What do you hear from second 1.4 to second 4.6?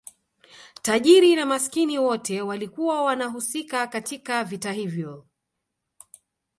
masikini wote walikuwa wanahusika katika